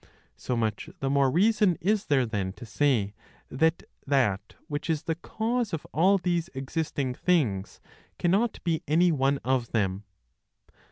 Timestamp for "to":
2.53-2.65